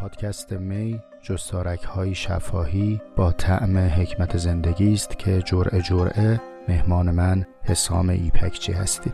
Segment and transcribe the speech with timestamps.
[0.00, 7.46] پادکست می جستارک های شفاهی با طعم حکمت زندگی است که جرعه جرعه مهمان من
[7.62, 9.12] حسام ایپکچی هستید.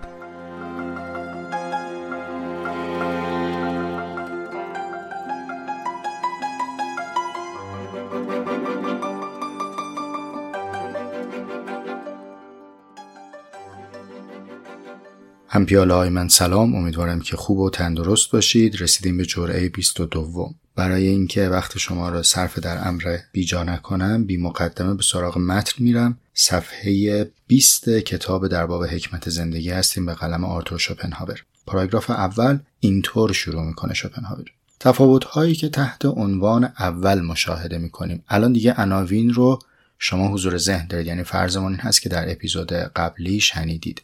[15.48, 18.82] همپیاله های من سلام امیدوارم که خوب و تندرست باشید.
[18.82, 24.36] رسیدیم به جرعه 22 برای اینکه وقت شما را صرف در امر بیجا نکنم بی
[24.36, 26.18] مقدمه به سراغ متن میرم.
[26.34, 31.42] صفحه 20 کتاب در باب حکمت زندگی هستیم به قلم آرتور شوپنهاور.
[31.66, 34.44] پاراگراف اول اینطور شروع می‌کنه شوپنهاور.
[34.80, 38.24] تفاوت هایی که تحت عنوان اول مشاهده می‌کنیم.
[38.28, 39.58] الان دیگه عناوین رو
[39.98, 41.06] شما حضور ذهن دارید.
[41.06, 44.02] یعنی فرضمون این هست که در اپیزود قبلی شنیدید.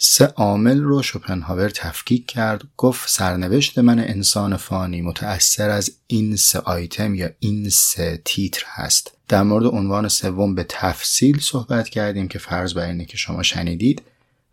[0.00, 6.58] سه عامل رو شوپنهاور تفکیک کرد گفت سرنوشت من انسان فانی متأثر از این سه
[6.58, 9.12] آیتم یا این سه تیتر هست.
[9.28, 14.02] در مورد عنوان سوم به تفصیل صحبت کردیم که فرض بر اینه که شما شنیدید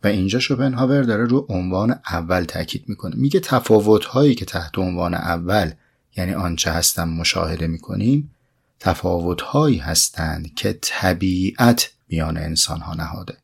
[0.04, 3.16] و اینجا شوپنهاور داره رو عنوان اول تاکید می‌کنه.
[3.16, 5.72] میگه تفاوت هایی که تحت عنوان اول
[6.18, 8.36] یعنی آنچه هستم مشاهده می‌کنیم
[8.80, 13.38] تفاوت هایی هستند که طبیعت میان انسان ها نهاده.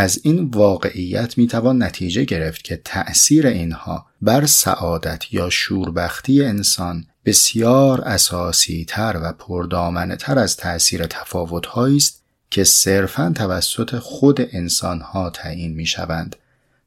[0.00, 8.00] از این واقعیت می‌توان نتیجه گرفت که تأثیر اینها بر سعادت یا شوربختی انسان بسیار
[8.00, 15.72] اساسی تر و پردامنه تر از تأثیر تفاوت است که صرفا توسط خود انسانها تعیین
[15.72, 16.36] می شوند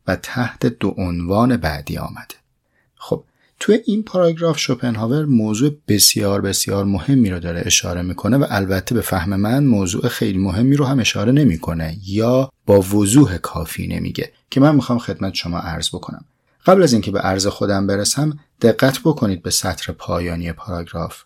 [0.08, 2.36] و تحت دو عنوان بعدی آمده.
[2.95, 3.23] خب
[3.64, 9.02] توی این پاراگراف شوپنهاور موضوع بسیار بسیار مهمی رو داره اشاره می‌کنه و البته به
[9.02, 14.59] فهم من موضوع خیلی مهمی رو هم اشاره نمی‌کنه یا با وضوح کافی نمیگه که
[14.59, 16.25] من می‌خوام خدمت شما عرض بکنم.
[16.66, 21.23] قبل از اینکه به عرض خودم برسم دقت بکنید به سطر پایانی پاراگراف.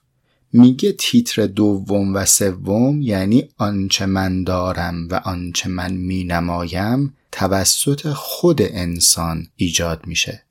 [0.53, 8.61] میگه تیتر دوم و سوم یعنی آنچه من دارم و آنچه من مینمایم توسط خود
[8.61, 10.43] انسان ایجاد میشه.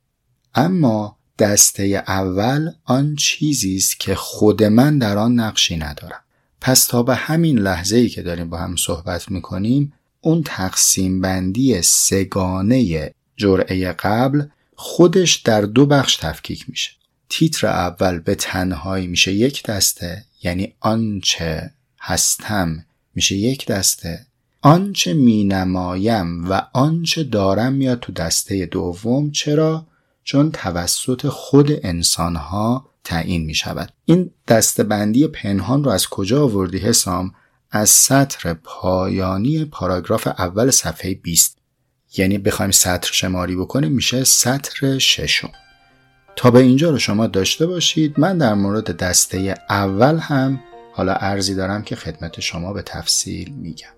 [0.54, 6.20] اما دسته اول آن چیزی است که خود من در آن نقشی ندارم.
[6.60, 11.82] پس تا به همین لحظه ای که داریم با هم صحبت می‌کنیم اون تقسیم بندی
[11.82, 14.42] سگانه جرعه قبل
[14.74, 16.90] خودش در دو بخش تفکیک میشه.
[17.28, 21.70] تیتر اول به تنهایی میشه یک دسته یعنی آنچه
[22.00, 24.26] هستم میشه یک دسته.
[24.62, 29.30] آنچه مینمایم و آنچه دارم میاد تو دسته دوم.
[29.30, 29.86] چرا؟
[30.26, 37.32] چون توسط خود انسانها تعیین می شود این دستبندی پنهان رو از کجا آوردی حسام؟
[37.70, 41.58] از سطر پایانی پاراگراف اول صفحه 20
[42.16, 45.50] یعنی بخوایم سطر شماری بکنیم میشه سطر ششم.
[46.36, 48.20] تا به اینجا رو شما داشته باشید.
[48.20, 50.60] من در مورد دسته اول هم
[50.92, 53.95] حالا ارزی دارم که خدمت شما به تفصیل میگم.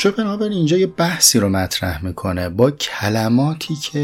[0.00, 3.98] شوپنهاور اینجا یه بحثی رو مطرح می‌کنه با کلماتی که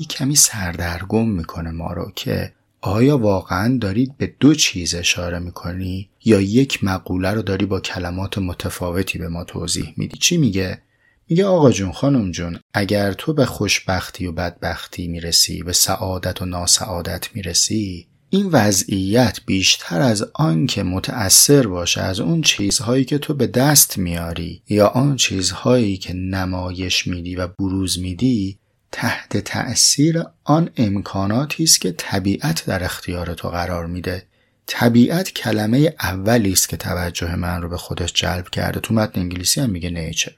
[0.00, 6.10] یه کمی سردرگم می‌کنه ما رو که آیا واقعا دارید به دو چیز اشاره می‌کنی
[6.24, 10.82] یا یک مقوله رو داری با کلمات متفاوتی به ما توضیح میدی؟ چی میگه؟
[11.28, 16.44] میگه آقا جون خانم جون اگر تو به خوشبختی و بدبختی می‌رسی به سعادت و
[16.44, 23.34] ناسعادت می‌رسی این وضعیت بیشتر از آن که متأثر باشه از اون چیزهایی که تو
[23.34, 28.58] به دست میاری یا آن چیزهایی که نمایش میدی و بروز میدی
[28.92, 34.22] تحت تأثیر آن امکاناتی است که طبیعت در اختیار تو قرار میده.
[34.66, 38.80] طبیعت کلمه اولی است که توجه من رو به خودش جلب کرده.
[38.80, 40.32] تو متن انگلیسی هم میگه نیچر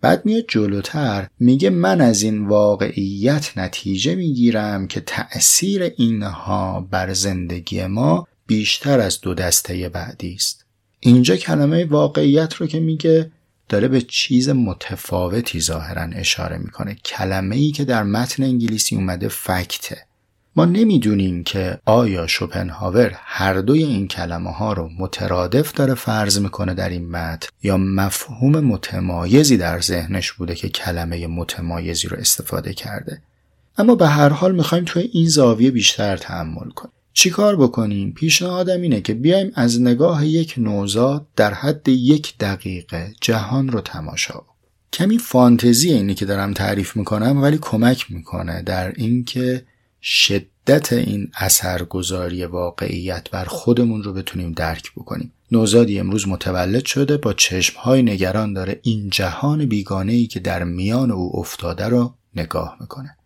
[0.00, 7.86] بعد میاد جلوتر میگه من از این واقعیت نتیجه می‌گیرم که تأثیر اینها بر زندگی
[7.86, 10.64] ما بیشتر از دو دسته بعدی است.
[11.00, 13.30] اینجا کلمه واقعیت رو که میگه
[13.68, 16.94] داره به چیز متفاوتی ظاهرا اشاره می‌کنه.
[16.94, 20.07] کلمه ای که در متن انگلیسی اومده فکته.
[20.58, 26.74] ما نمی‌دونیم که آیا شوپنهاور هر دوی این کلمه ها رو مترادف داره فرض می‌کنه
[26.74, 33.22] در این متن یا مفهوم متمایزی در ذهنش بوده که کلمه متمایزی رو استفاده کرده.
[33.76, 36.92] اما به هر حال می‌خوایم توی این زاویه بیشتر تحمل کنیم.
[37.12, 43.68] چیکار بکنیم؟ پیشنهادم اینه که بیایم از نگاه یک نوزاد در حد یک دقیقه جهان
[43.68, 44.42] رو تماشا
[44.92, 49.64] کمی فانتزی اینی که دارم تعریف می‌کنم ولی کمک می‌کنه در اینکه
[50.02, 55.32] شدت این اثرگذاری واقعیت بر خودمون رو بتونیم درک بکنیم.
[55.52, 61.10] نوزادی امروز متولد شده با چشمهای نگران داره این جهان بیگانه ای که در میان
[61.10, 63.16] او افتاده رو نگاه می‌کنه.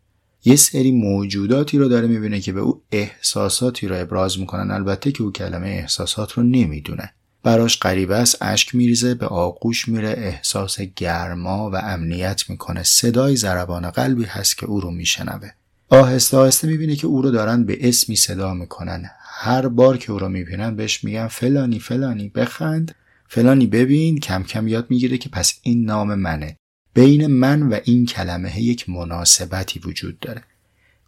[0.44, 4.70] یه سری موجوداتی رو داره می‌بینه که به او احساساتی رو ابراز می‌کنن.
[4.70, 7.14] البته که او کلمه احساسات رو نمی‌دونه.
[7.42, 12.82] براش غریبه است اشک میریزه به آغوش میره احساس گرما و امنیت می‌کنه.
[12.82, 15.50] صدای ضربان قلبی هست که او رو میشنوه.
[15.92, 19.10] آهسته آهسته می‌بینه که او رو دارن به اسمی صدا می‌کنن.
[19.20, 22.94] هر بار که او رو می‌بینن بهش میگن فلانی فلانی بخند.
[23.28, 26.56] فلانی ببین کم کم یاد می‌گیره که پس این نام منه.
[26.94, 30.42] بین من و این کلمه یک مناسبتی وجود داره.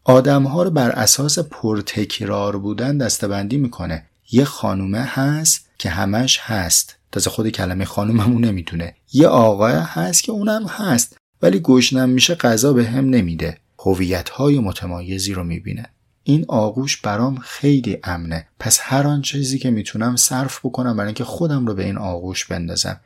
[0.04, 4.04] آدم ها رو بر اساس پرتکرار بودن دستبندی می‌کنه.
[4.32, 6.96] یه خانومه هست که همش هست.
[7.12, 8.94] تازه خود کلمه خانوممون نمی‌تونه.
[9.12, 11.16] یه آقای هست که اونم هست.
[11.42, 13.58] ولی گشنم میشه غذا به هم نمیده.
[13.84, 15.86] هویت های متمایزی رو می‌بینه.
[16.22, 18.46] این آغوش برام خیلی امنه.
[18.60, 22.44] پس هر آن چیزی که می‌تونم صرف بکنم برای اینکه خودم رو به این آغوش
[22.44, 23.00] بندازم.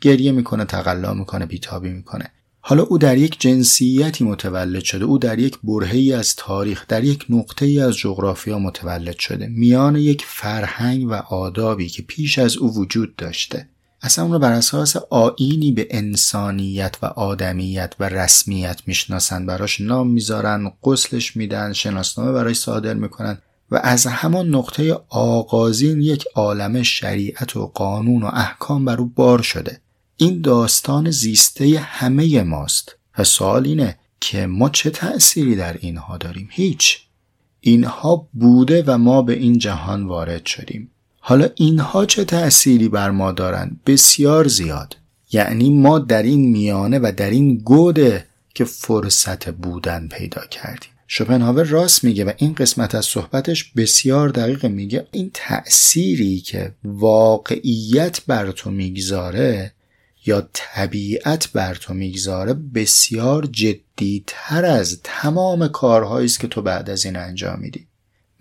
[0.00, 2.30] گریه می‌کنه تقلا می‌کنه بیتابی می‌کنه.
[2.60, 5.04] حالا او در یک جنسیتی متولد شده.
[5.04, 9.46] او در یک برهه ای از تاریخ در یک نقطه ای از جغرافیا متولد شده.
[9.46, 13.68] میان یک فرهنگ و آدابی که پیش از او وجود داشته.
[14.02, 20.10] اصلا اون رو بر اساس آینی به انسانیت و آدمیت و رسمیت می‌شناسن براش نام
[20.10, 23.38] می‌ذارن قسلش میدن شناسنامه برای صادر می‌کنن
[23.70, 29.42] و از همان نقطه آغازین یک عالم شریعت و قانون و احکام بر او بار
[29.42, 29.80] شده.
[30.16, 36.48] این داستان زیسته همه ماست و سوال اینه که ما چه تأثیری در اینها داریم؟
[36.50, 36.98] هیچ.
[37.60, 40.90] اینها بوده و ما به این جهان وارد شدیم.
[41.20, 44.96] حالا اینها چه تأثیری بر ما دارند؟ بسیار زیاد.
[45.32, 50.90] یعنی ما در این میانه و در این گوده که فرصت بودن پیدا کردیم.
[51.06, 55.06] شوپنهاور راست میگه و این قسمت از صحبتش بسیار دقیق میگه.
[55.10, 59.72] این تأثیری که واقعیت بر تو می‌گذاره
[60.26, 67.04] یا طبیعت بر تو می‌گذاره بسیار جدیتر از تمام کارهایی است که تو بعد از
[67.04, 67.86] این انجام میدی.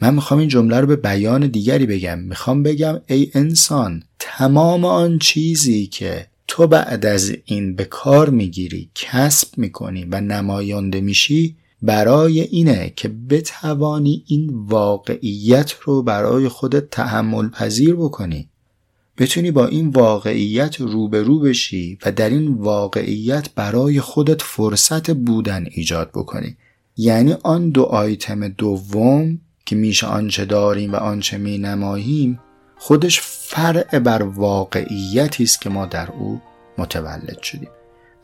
[0.02, 2.20] من می‌خوام این جمله رو به بیان دیگری بگم.
[2.20, 8.90] می‌خوام بگم ای انسان تمام آن چیزی که تو بعد از این به کار می‌گیری
[8.96, 17.50] کسب می‌کنی و نماینده میشی برای اینه که بتوانی این واقعیت رو برای خودت تحمل
[17.50, 18.50] پذیر بکنی.
[19.18, 26.10] بتونی با این واقعیت روبرو بشی و در این واقعیت برای خودت فرصت بودن ایجاد
[26.10, 26.56] بکنی.
[26.98, 32.40] یعنی آن دو آیتم دوم که میشه آنچه داریم و آنچه می نماییم
[32.78, 36.42] خودش فرع بر واقعیتی است که ما در او
[36.78, 37.70] متولد شدیم.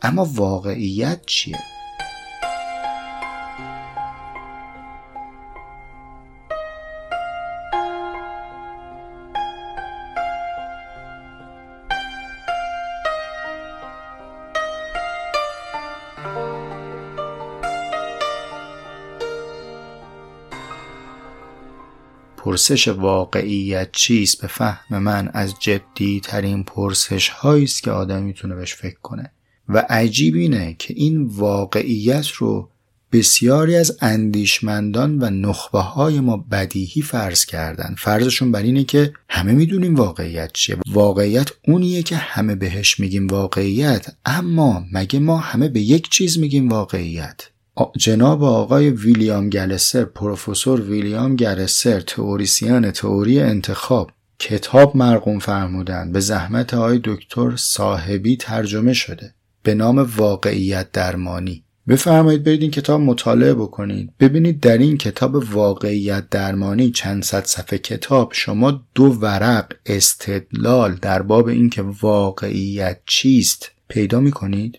[0.02, 1.58] اما واقعیت چیه؟
[22.56, 28.54] پرسش واقعیت چیست؟ به فهم من از جدی ترین پرسش هایی است که آدم می‌تونه
[28.54, 29.32] بهش فکر کنه.
[29.68, 32.70] و عجیب اینه که این واقعیت رو
[33.12, 37.94] بسیاری از اندیشمندان و نخبه های ما بدیهی فرض کردن.
[37.98, 40.76] فرضشون بر اینه که همه می‌دونیم واقعیت چیه.
[40.86, 46.68] واقعیت اونیه که همه بهش میگیم واقعیت اما مگه ما همه به یک چیز میگیم
[46.68, 47.48] واقعیت؟
[47.96, 56.74] جناب آقای ویلیام گلسر پروفسور ویلیام گلسر تئوریسین تئوری انتخاب کتاب مرقوم فرمودن به زحمت
[56.74, 59.34] آقای دکتر صاحبی ترجمه شده.
[59.62, 61.64] به نام واقعیت درمانی.
[61.88, 64.12] بفرمایید برید این کتاب مطالعه بکنید.
[64.20, 68.30] ببینید در این کتاب واقعیت درمانی چند صد صفحه کتاب.
[68.32, 74.78] شما دو ورق استدلال در باب اینکه واقعیت چیست پیدا می‌کنید؟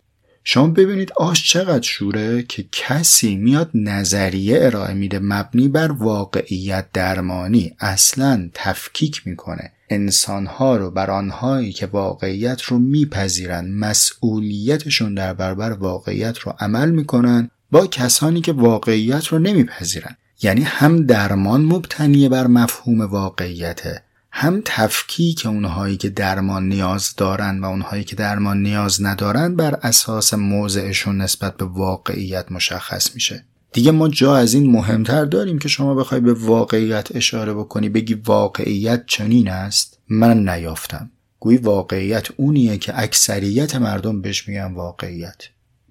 [0.49, 7.75] شما ببینید آش چقدر شوره که کسی میاد نظریه ارائه میده مبنی بر واقعیت درمانی.
[7.79, 9.71] اصلا تفکیک می‌کنه.
[9.89, 17.49] انسانها رو بر آنهایی که واقعیت رو میپذیرن مسئولیتشون در برابر واقعیت رو عمل می‌کنن
[17.71, 20.15] با کسانی که واقعیت رو نمیپذیرن.
[20.41, 24.03] یعنی هم درمان مبتنی بر مفهوم واقعیته
[24.39, 30.33] هم تفکیک اونهایی که درمان نیاز دارن و اونهایی که درمان نیاز ندارن بر اساس
[30.33, 33.45] موضعشون نسبت به واقعیت مشخص میشه.
[33.73, 38.13] دیگه ما جا از این مهمتر داریم که شما بخوای به واقعیت اشاره بکنی بگی
[38.13, 39.99] واقعیت چنین است.
[40.09, 41.11] من نیافتم.
[41.39, 45.43] گویی واقعیت اونیه که اکثریت مردم بهش میگن واقعیت.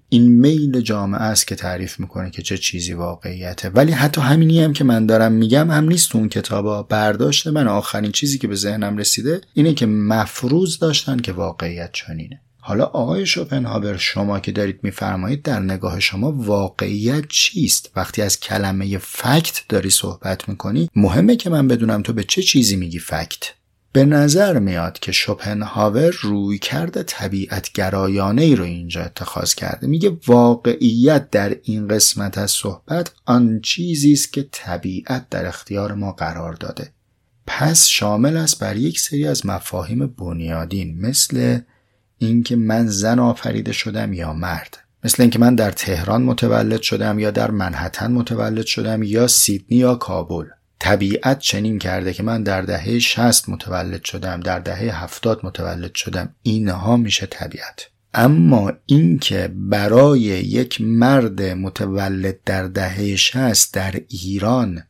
[0.09, 3.69] این میل جامعه است که تعریف می‌کنه که چه چیزی واقعیته.
[3.69, 6.83] ولی حتی همینی هم که من دارم میگم هم نیست اون کتابا.
[6.83, 12.41] برداشت من آخرین چیزی که به ذهنم رسیده اینه که مفروض داشتن که واقعیت چنینه.
[12.59, 18.97] حالا آقای شوپنهاور شما که دارید میفرمایید در نگاه شما واقعیت چیست؟ وقتی از کلمه
[18.97, 23.53] فکت داری صحبت می‌کنی مهمه که من بدونم تو به چه چیزی میگی فکت.
[23.97, 29.87] به نظر میاد که شوپنهاور روی کرده طبیعت گرایانه ای رو اینجا اتخاذ کرده.
[29.87, 36.11] میگه واقعیت در این قسمت از صحبت آن چیزی است که طبیعت در اختیار ما
[36.11, 36.91] قرار داده.
[37.47, 41.59] پس شامل است بر یک سری از مفاهیم بنیادین مثل
[42.17, 47.31] اینکه من زن آفریده شدم یا مرد مثل اینکه من در تهران متولد شدم یا
[47.31, 50.45] در منحتن متولد شدم یا سیدنی یا کابل.
[50.79, 56.35] طبیعت چنین کرده که من در دهه 60 متولد شدم در دهه 70 متولد شدم
[56.43, 57.89] اینها میشه طبیعت.
[58.13, 64.83] اما اینکه برای یک مرد متولد در دهه 60 در ایران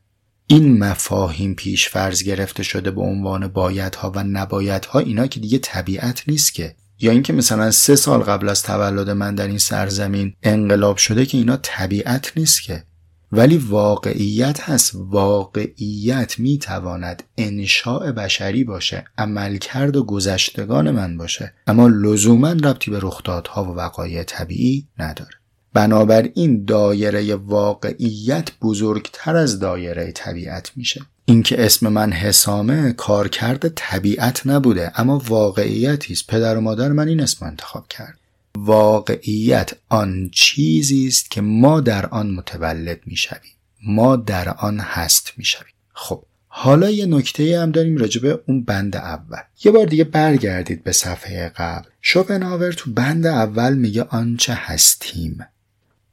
[0.46, 6.22] این مفاهیم پیش فرض گرفته شده به عنوان بایدها و نبایدها اینا که دیگه طبیعت
[6.28, 6.74] نیست که.
[7.00, 11.38] یا اینکه مثلا سه سال قبل از تولد من در این سرزمین انقلاب شده که
[11.38, 12.84] اینا طبیعت نیست که.
[13.32, 14.92] ولی واقعیت هست.
[14.94, 21.52] واقعیت می‌تواند انشاء بشری باشه عملکرد و گذشتگان من باشه.
[21.66, 25.30] اما لزوما ربطی به رخدادها و وقایع طبیعی نداره.
[25.74, 31.00] بنابراین دایره واقعیت بزرگتر از دایره طبیعت میشه.
[31.24, 36.26] اینکه اسم من حسامه کارکرد طبیعت نبوده اما واقعیتی است.
[36.26, 38.18] پدر و مادر من این اسم انتخاب کرد.
[38.64, 43.52] واقعیت آن چیزی است که ما در آن متولد می‌شویم.
[43.82, 45.74] ما در آن هست می‌شویم.
[45.92, 49.38] خب حالا یه نکته هم داریم راجبه اون بند اول.
[49.64, 51.88] یه بار دیگه برگردید به صفحه قبل.
[52.02, 55.46] شوپنهاور تو بند اول میگه آنچه هستیم.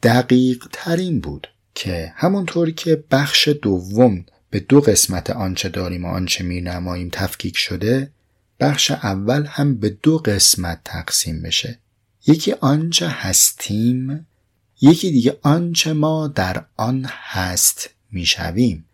[0.03, 6.43] دقیق ترین بود که همونطور که بخش دوم به دو قسمت آنچه داریم و آنچه
[6.43, 8.11] می نماییم تفکیک شده
[8.59, 11.79] بخش اول هم به دو قسمت تقسیم بشه.
[12.27, 14.27] یکی آنچه هستیم
[14.81, 18.85] یکی دیگه آنچه ما در آن هست می‌شویم.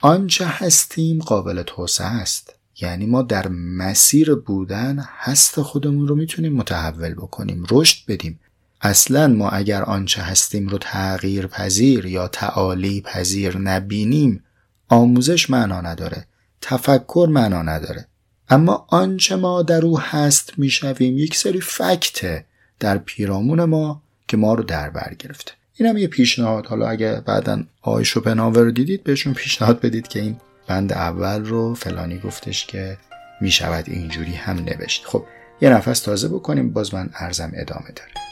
[0.00, 2.54] آنچه هستیم قابل توسعه است.
[2.80, 8.40] یعنی ما در مسیر بودن هست خودمون رو می‌تونیم متحول بکنیم رشد بدیم.
[8.80, 14.44] اصلا ما اگر آنچه هستیم رو تغییر پذیر یا تعالی پذیر نبینیم
[14.88, 16.26] آموزش معنا نداره
[16.60, 18.08] تفکر معنا نداره.
[18.48, 22.46] اما آنچه ما در او هست می‌شویم یک سری فکته.
[22.80, 25.52] در پیرامون ما که ما رو در بر گرفته.
[25.74, 26.66] این هم یه پیشنهاد.
[26.66, 31.74] حالا اگه بعدا آقای شوپنهاور رو دیدید بهشون پیشنهاد بدید که این بند اول رو
[31.74, 32.98] فلانی گفتش که
[33.40, 35.04] می‌شود اینجوری هم نوشت.
[35.04, 35.24] خب
[35.60, 36.72] یه نفس تازه بکنیم.
[36.72, 38.25] باز من ارزم ادامه داره.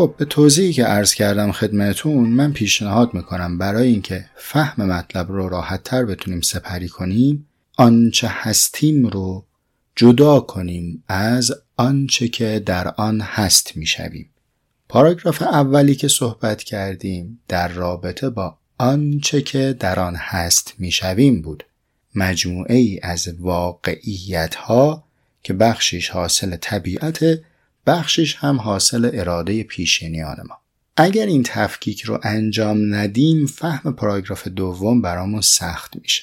[0.00, 5.48] خب به توضیحی که عرض کردم خدمتون من پیشنهاد می‌کنم برای اینکه فهم مطلب رو
[5.48, 9.44] راحت تر بتونیم سپری کنیم آنچه هستیم رو
[9.96, 14.30] جدا کنیم از آنچه که در آن هست می‌شویم.
[14.88, 21.64] پاراگراف اولی که صحبت کردیم در رابطه با آنچه که در آن هست می‌شویم بود.
[22.14, 25.04] مجموعه ای از واقعیت ها
[25.42, 27.40] که بخشش حاصل طبیعت
[27.90, 30.58] بخشش هم حاصل اراده پیشینیان ما.
[30.96, 36.22] اگر این تفکیک رو انجام ندیم فهم پاراگراف دوم برامون سخت میشه.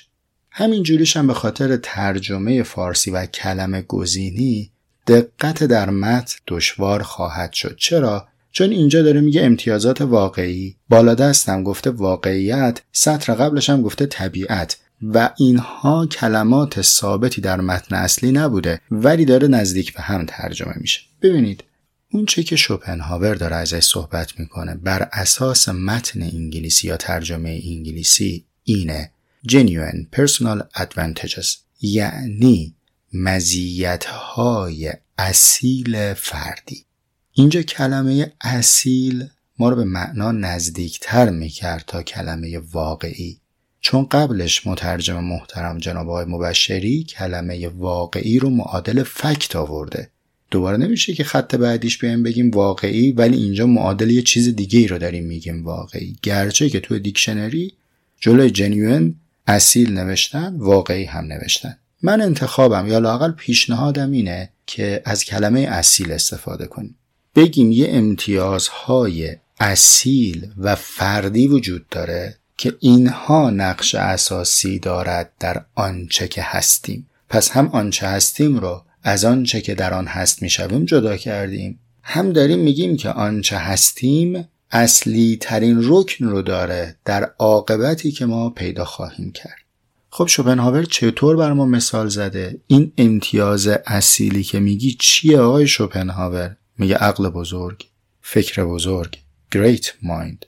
[0.51, 4.71] همین جوریش هم به خاطر ترجمه فارسی و کلمه گزینی
[5.07, 7.75] دقت در متن دشوار خواهد شد.
[7.77, 14.05] چرا؟ چون اینجا داره میگه امتیازات واقعی بالا دستم گفته واقعیت سطر قبلش هم گفته
[14.05, 14.77] طبیعت.
[15.01, 21.01] و اینها کلمات ثابتی در متن اصلی نبوده ولی داره نزدیک به هم ترجمه میشه.
[21.22, 21.63] ببینید
[22.12, 28.46] اون چه که شوپنهاور داره ازش صحبت می‌کنه بر اساس متن انگلیسی یا ترجمه انگلیسی
[28.63, 29.12] اینه
[29.48, 32.75] genuine personal advantages یعنی
[33.13, 36.86] مزیت های اصیل فردی.
[37.34, 39.27] اینجا کلمه اصیل
[39.60, 43.39] ما رو به معنا نزدیکتر می‌کرد تا کلمه واقعی.
[43.81, 50.10] چون قبلش مترجم محترم جناب آقای مبشری کلمه واقعی رو معادل فکت آورده.
[50.51, 54.88] دوباره نمیشه که خط بعدیش بیایم بگیم واقعی ولی اینجا معادل یه چیز دیگه ای
[54.88, 56.15] رو داریم میگیم واقعی.
[56.22, 57.74] گرچه که تو دیکشنری
[58.19, 59.15] جلوی جنیون
[59.48, 61.77] اصیل نوشتن واقعی هم نوشتن.
[62.01, 66.96] من انتخابم یا لاقل پیشنهادم اینه که از کلمه اصیل استفاده کنیم.
[67.36, 76.27] بگیم یه امتیازهای اصیل و فردی وجود داره که اینها نقش اساسی دارد در آنچه
[76.27, 77.09] که هستیم.
[77.29, 81.79] پس هم آنچه هستیم رو از آنچه که در آن هست می‌شویم جدا کردیم.
[82.03, 88.49] هم داریم میگیم که آنچه هستیم اصلی ترین رکن رو داره در عاقبتی که ما
[88.49, 89.61] پیدا خواهیم کرد.
[90.09, 96.55] خب شوپنهاور چطور بر ما مثال زده؟ این امتیاز اصیلی که میگی چیه آقای شوپنهاور؟
[96.77, 97.85] میگه عقل بزرگ
[98.21, 99.17] فکر بزرگ
[99.55, 100.45] great mind.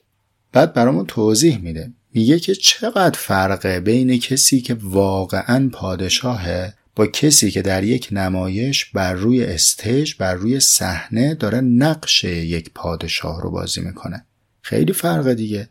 [0.51, 1.91] بعد برامون توضیح میده.
[2.13, 8.85] میگه که چقدر فرقه بین کسی که واقعا پادشاهه با کسی که در یک نمایش
[8.85, 14.25] بر روی استیج بر روی صحنه داره نقش یک پادشاه رو بازی می‌کنه.
[14.61, 15.69] خیلی فرق دیگه.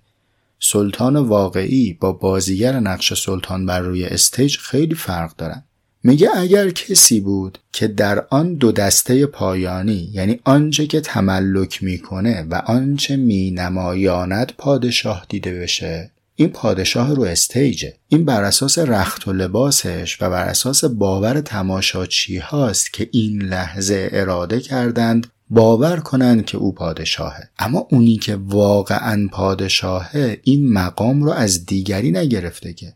[0.61, 5.65] سلطان واقعی با بازیگر نقش سلطان بر روی استیج خیلی فرق دارن.
[6.03, 12.47] میگه اگر کسی بود که در آن دو دسته پایانی یعنی آنچه که تملک می‌کنه
[12.51, 17.95] و آنچه مینمایاند پادشاه دیده بشه این پادشاه رو استیجه.
[18.09, 24.09] این بر اساس رخت و لباسش و بر اساس باور تماشاچی هاست که این لحظه
[24.13, 27.49] اراده کردند باور کنند که او پادشاهه.
[27.59, 32.95] اما اونی که واقعا پادشاهه این مقام رو از دیگری نگرفته که.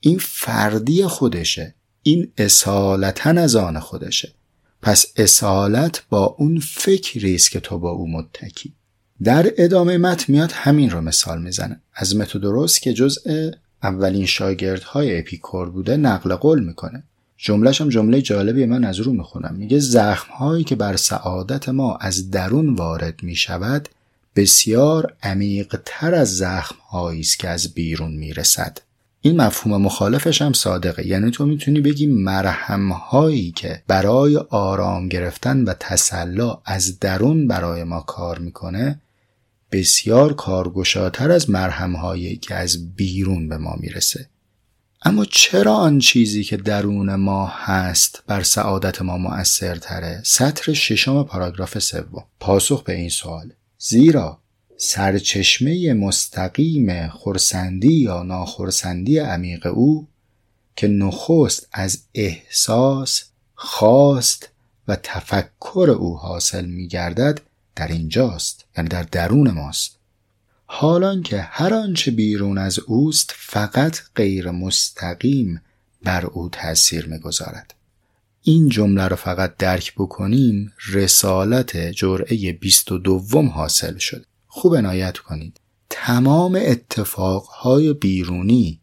[0.00, 1.74] این فردی خودشه.
[2.02, 4.32] این اصالتا از آن خودشه.
[4.82, 8.72] پس اصالت با اون فکری است که تو با او متکی.
[9.22, 11.80] در ادامه مت میاد همین رو مثال می‌زنه.
[11.94, 13.50] از متودوروس که جزء
[13.82, 17.02] اولین شاگردهای اپیکور بوده نقل قول می‌کنه.
[17.36, 19.54] جملهش هم جمله جالبی من از رو می‌خونم.
[19.54, 23.88] میگه زخم هایی که بر سعادت ما از درون وارد می‌شود
[24.36, 28.78] بسیار عمیق تر از زخم هایی است که از بیرون می‌رسد.
[29.26, 31.06] این مفهوم مخالفش هم صادقه.
[31.06, 37.84] یعنی تو می‌تونی بگی مرهم هایی که برای آرام گرفتن و تسلا از درون برای
[37.84, 39.00] ما کار می‌کنه
[39.72, 44.28] بسیار کارگشاتر از مرهم هایی که از بیرون به ما می‌رسه.
[45.02, 51.78] اما چرا آن چیزی که درون ما هست بر سعادت ما مؤثرتره؟ سطر ششم پاراگراف
[51.78, 52.24] سوم.
[52.40, 53.52] پاسخ به این سوال.
[53.78, 54.38] زیرا
[54.76, 60.08] سرچشمه مستقیم خورسندی یا ناخورسندی عمیق او
[60.76, 64.48] که نخست از احساس خواست
[64.88, 67.40] و تفکر او حاصل می گردد
[67.76, 69.98] در اینجاست یعنی در درون ماست.
[70.66, 75.62] حالان که هر آنچه بیرون از اوست فقط غیر مستقیم
[76.02, 77.74] بر او تأثیر می‌گذارد.
[78.42, 84.26] این جمله رو فقط درک بکنیم رسالت جرعه 22 حاصل شد.
[84.56, 85.60] خوب عنایت کنید.
[85.90, 88.80] تمام اتفاقهای بیرونی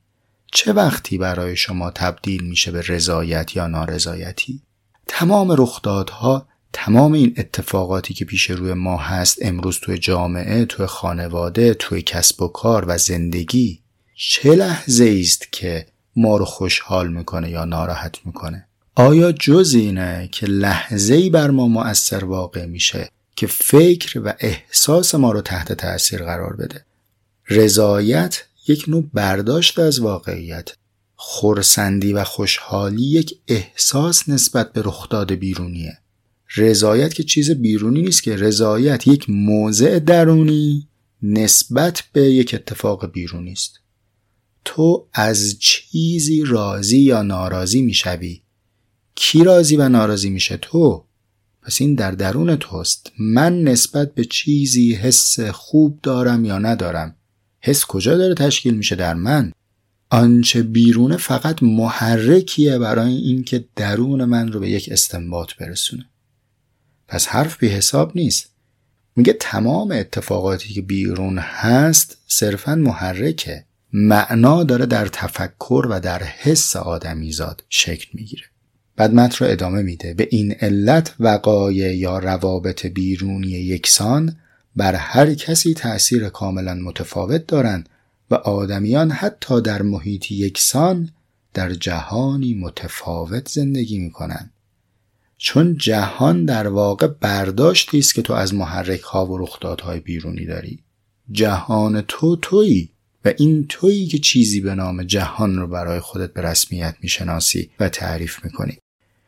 [0.51, 4.61] چه وقتی برای شما تبدیل میشه به رضایت یا نارضایتی؟
[5.07, 11.73] تمام رخدادها تمام این اتفاقاتی که پیش روی ما هست امروز توی جامعه توی خانواده
[11.73, 13.81] توی کسب و کار و زندگی
[14.15, 20.45] چه لحظه است که ما رو خوشحال می‌کنه یا ناراحت می‌کنه؟ آیا جز اینه که
[20.45, 26.23] لحظه ای بر ما مؤثر واقع میشه؟ که فکر و احساس ما رو تحت تاثیر
[26.23, 26.85] قرار بده.
[27.49, 30.69] رضایت یک نوع برداشت از واقعیت.
[31.15, 35.97] خورسندی و خوشحالی یک احساس نسبت به رخداد بیرونیه.
[36.55, 40.87] رضایت که چیز بیرونی نیست که رضایت یک موضع درونی
[41.23, 43.79] نسبت به یک اتفاق بیرونی است.
[44.65, 48.41] تو از چیزی راضی یا ناراضی می‌شوی.
[49.15, 51.05] کی راضی و ناراضی میشه؟ تو.
[51.61, 53.11] پس این در درون توست.
[53.19, 57.15] من نسبت به چیزی حس خوب دارم یا ندارم؟
[57.59, 59.51] حس کجا داره تشکیل میشه در من؟
[60.09, 66.05] آنچه بیرونه فقط محرکیه برای اینکه درون من رو به یک استنباط برسونه.
[67.07, 68.49] پس حرف بی حساب نیست.
[69.15, 73.65] میگه تمام اتفاقاتی که بیرون هست صرفا محرکه.
[73.93, 78.50] معنا داره در تفکر و در حس آدمیزاد شکل می‌گیره.
[79.01, 80.13] بعد متن رو ادامه میده.
[80.13, 84.35] به این علت وقایع یا روابط بیرونی یکسان
[84.75, 87.89] بر هر کسی تأثیر کاملا متفاوت دارند
[88.31, 91.09] و آدمیان حتی در محیطی یکسان
[91.53, 94.51] در جهانی متفاوت زندگی می‌کنند.
[95.37, 100.79] چون جهان در واقع برداشتی است که تو از محرک ها و رخدادهای بیرونی داری.
[101.31, 102.89] جهان تو تویی
[103.25, 107.89] و این تویی که چیزی به نام جهان رو برای خودت به رسمیت می‌شناسی و
[107.89, 108.77] تعریف می‌کنی.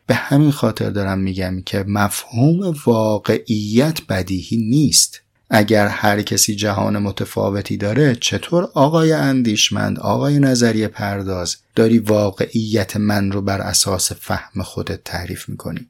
[0.06, 5.20] به همین خاطر دارم میگم که مفهوم واقعیت بدیهی نیست.
[5.50, 13.32] اگر هر کسی جهان متفاوتی داره چطور آقای اندیشمند آقای نظریه پرداز داری واقعیت من
[13.32, 15.86] رو بر اساس فهم خودت تعریف می‌کنی؟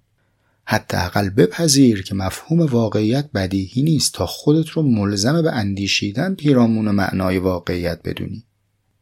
[0.66, 7.38] حداقل بپذیر که مفهوم واقعیت بدیهی نیست تا خودت رو ملزم به اندیشیدن پیرامون معنای
[7.38, 8.44] واقعیت بدونی.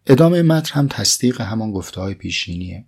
[0.06, 2.84] ادامه متن هم تصدیق همان گفته های پیشینیه.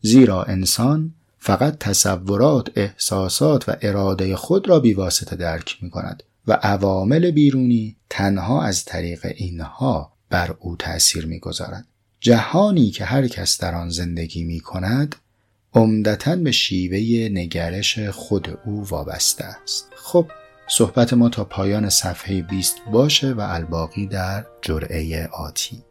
[0.00, 7.30] زیرا انسان فقط تصورات، احساسات و اراده خود را بیواسطه درک می کند و عوامل
[7.30, 11.86] بیرونی تنها از طریق اینها بر او تأثیر می‌گذارد.
[12.20, 15.16] جهانی که هر کس در آن زندگی می کند
[15.74, 19.88] عمدتا به شیوه نگرش خود او وابسته است.
[19.96, 20.26] خب
[20.68, 25.82] صحبت ما تا پایان صفحه 20 باشه و الباقی در جرعه آتی.